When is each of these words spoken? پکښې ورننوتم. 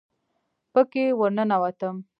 پکښې 0.73 1.05
ورننوتم. 1.19 1.95